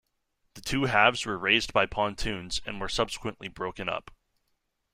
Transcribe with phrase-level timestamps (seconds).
[0.55, 4.09] The two halves were raised by pontoons, and were subsequently broken up.